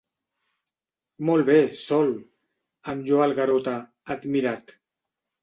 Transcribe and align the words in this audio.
Molt 1.29 1.45
bé, 1.49 1.57
Sol! 1.81 2.09
—em 2.95 3.05
lloa 3.11 3.27
el 3.29 3.37
Garota, 3.41 3.77
admirat. 4.19 4.77